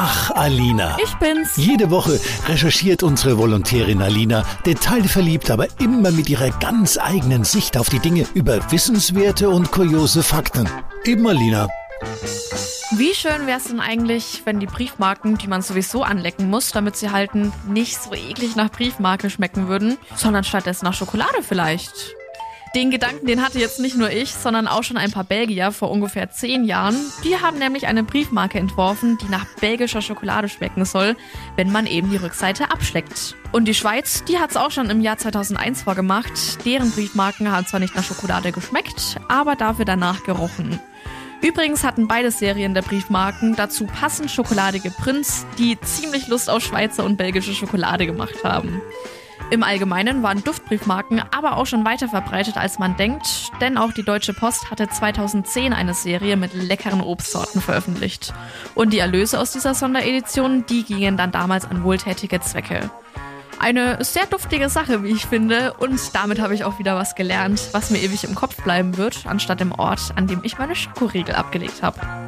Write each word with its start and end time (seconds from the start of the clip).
Ach, 0.00 0.30
Alina. 0.30 0.96
Ich 1.02 1.12
bin's. 1.16 1.56
Jede 1.56 1.90
Woche 1.90 2.20
recherchiert 2.46 3.02
unsere 3.02 3.36
Volontärin 3.36 4.00
Alina, 4.00 4.44
detailverliebt, 4.64 5.50
aber 5.50 5.66
immer 5.80 6.12
mit 6.12 6.30
ihrer 6.30 6.50
ganz 6.50 6.98
eigenen 6.98 7.42
Sicht 7.42 7.76
auf 7.76 7.88
die 7.88 7.98
Dinge 7.98 8.24
über 8.32 8.70
wissenswerte 8.70 9.50
und 9.50 9.72
kuriose 9.72 10.22
Fakten. 10.22 10.68
Eben 11.04 11.26
Alina. 11.26 11.66
Wie 12.92 13.12
schön 13.12 13.48
wäre 13.48 13.58
es 13.58 13.64
denn 13.64 13.80
eigentlich, 13.80 14.42
wenn 14.44 14.60
die 14.60 14.66
Briefmarken, 14.66 15.36
die 15.36 15.48
man 15.48 15.62
sowieso 15.62 16.04
anlecken 16.04 16.48
muss, 16.48 16.70
damit 16.70 16.94
sie 16.94 17.10
halten, 17.10 17.52
nicht 17.66 18.00
so 18.00 18.14
eklig 18.14 18.54
nach 18.54 18.70
Briefmarke 18.70 19.30
schmecken 19.30 19.66
würden, 19.66 19.98
sondern 20.14 20.44
stattdessen 20.44 20.84
nach 20.84 20.94
Schokolade 20.94 21.42
vielleicht. 21.42 22.14
Den 22.78 22.92
Gedanken, 22.92 23.26
den 23.26 23.42
hatte 23.42 23.58
jetzt 23.58 23.80
nicht 23.80 23.96
nur 23.96 24.08
ich, 24.08 24.32
sondern 24.32 24.68
auch 24.68 24.84
schon 24.84 24.98
ein 24.98 25.10
paar 25.10 25.24
Belgier 25.24 25.72
vor 25.72 25.90
ungefähr 25.90 26.30
zehn 26.30 26.62
Jahren. 26.62 26.94
Die 27.24 27.36
haben 27.36 27.58
nämlich 27.58 27.88
eine 27.88 28.04
Briefmarke 28.04 28.60
entworfen, 28.60 29.18
die 29.20 29.28
nach 29.28 29.46
belgischer 29.60 30.00
Schokolade 30.00 30.48
schmecken 30.48 30.84
soll, 30.84 31.16
wenn 31.56 31.72
man 31.72 31.88
eben 31.88 32.08
die 32.08 32.18
Rückseite 32.18 32.70
abschleckt. 32.70 33.34
Und 33.50 33.64
die 33.66 33.74
Schweiz, 33.74 34.22
die 34.22 34.38
hat 34.38 34.50
es 34.50 34.56
auch 34.56 34.70
schon 34.70 34.90
im 34.90 35.00
Jahr 35.00 35.18
2001 35.18 35.82
vorgemacht. 35.82 36.64
Deren 36.64 36.92
Briefmarken 36.92 37.50
haben 37.50 37.66
zwar 37.66 37.80
nicht 37.80 37.96
nach 37.96 38.04
Schokolade 38.04 38.52
geschmeckt, 38.52 39.16
aber 39.28 39.56
dafür 39.56 39.84
danach 39.84 40.22
gerochen. 40.22 40.78
Übrigens 41.42 41.82
hatten 41.82 42.06
beide 42.06 42.30
Serien 42.30 42.74
der 42.74 42.82
Briefmarken 42.82 43.56
dazu 43.56 43.86
passend 43.86 44.30
schokoladige 44.30 44.92
Prints, 44.92 45.46
die 45.58 45.80
ziemlich 45.80 46.28
Lust 46.28 46.48
auf 46.48 46.62
Schweizer 46.62 47.02
und 47.02 47.16
belgische 47.16 47.54
Schokolade 47.54 48.06
gemacht 48.06 48.44
haben. 48.44 48.80
Im 49.50 49.62
Allgemeinen 49.62 50.22
waren 50.22 50.44
Duftbriefmarken 50.44 51.22
aber 51.34 51.56
auch 51.56 51.64
schon 51.64 51.84
weiter 51.86 52.08
verbreitet, 52.08 52.58
als 52.58 52.78
man 52.78 52.98
denkt, 52.98 53.50
denn 53.62 53.78
auch 53.78 53.92
die 53.92 54.02
Deutsche 54.02 54.34
Post 54.34 54.70
hatte 54.70 54.88
2010 54.88 55.72
eine 55.72 55.94
Serie 55.94 56.36
mit 56.36 56.52
leckeren 56.52 57.00
Obstsorten 57.00 57.62
veröffentlicht. 57.62 58.34
Und 58.74 58.92
die 58.92 58.98
Erlöse 58.98 59.40
aus 59.40 59.52
dieser 59.52 59.74
Sonderedition, 59.74 60.66
die 60.66 60.82
gingen 60.82 61.16
dann 61.16 61.32
damals 61.32 61.64
an 61.64 61.82
wohltätige 61.82 62.40
Zwecke. 62.40 62.90
Eine 63.58 64.04
sehr 64.04 64.26
duftige 64.26 64.68
Sache, 64.68 65.02
wie 65.02 65.12
ich 65.12 65.24
finde, 65.24 65.72
und 65.78 66.14
damit 66.14 66.40
habe 66.40 66.54
ich 66.54 66.64
auch 66.64 66.78
wieder 66.78 66.96
was 66.96 67.14
gelernt, 67.14 67.70
was 67.72 67.90
mir 67.90 67.98
ewig 67.98 68.24
im 68.24 68.34
Kopf 68.34 68.62
bleiben 68.62 68.98
wird, 68.98 69.24
anstatt 69.26 69.60
dem 69.60 69.72
Ort, 69.72 70.12
an 70.14 70.26
dem 70.26 70.40
ich 70.42 70.58
meine 70.58 70.76
Schokoriegel 70.76 71.34
abgelegt 71.34 71.82
habe. 71.82 72.27